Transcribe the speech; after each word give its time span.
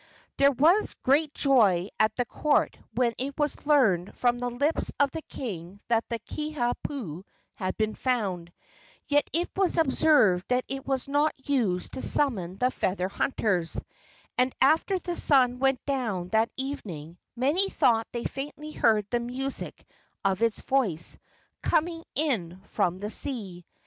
There 0.37 0.51
was 0.51 0.95
great 1.03 1.31
joy 1.35 1.89
at 1.99 2.15
the 2.15 2.25
court 2.25 2.75
when 2.95 3.13
it 3.19 3.37
was 3.37 3.67
learned 3.67 4.15
from 4.17 4.39
the 4.39 4.49
lips 4.49 4.91
of 4.99 5.11
the 5.11 5.21
king 5.21 5.79
that 5.89 6.09
the 6.09 6.17
Kiha 6.17 6.73
pu 6.83 7.23
had 7.53 7.77
been 7.77 7.93
found; 7.93 8.51
yet 9.05 9.29
it 9.31 9.51
was 9.55 9.77
observed 9.77 10.47
that 10.47 10.65
it 10.67 10.87
was 10.87 11.07
not 11.07 11.35
used 11.47 11.93
to 11.93 12.01
summon 12.01 12.55
the 12.55 12.71
feather 12.71 13.09
hunters, 13.09 13.79
and 14.39 14.55
after 14.59 14.97
the 14.97 15.15
sun 15.15 15.59
went 15.59 15.85
down 15.85 16.29
that 16.29 16.49
evening 16.57 17.19
many 17.35 17.69
thought 17.69 18.07
they 18.11 18.23
faintly 18.23 18.71
heard 18.71 19.05
the 19.11 19.19
music 19.19 19.85
of 20.25 20.41
its 20.41 20.61
voice 20.63 21.19
coming 21.61 22.03
in 22.15 22.59
from 22.61 22.97
the 23.01 23.11
sea. 23.11 23.67